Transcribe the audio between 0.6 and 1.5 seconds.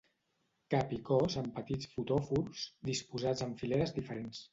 Cap i cos